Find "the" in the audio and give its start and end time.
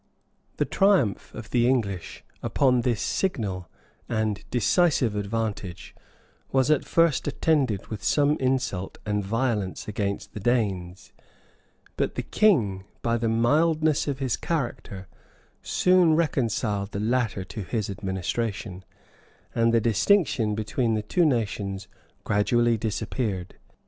0.57-0.65, 1.51-1.67, 10.33-10.39, 12.15-12.23, 13.17-13.29, 16.93-16.99, 19.71-19.79, 20.95-21.03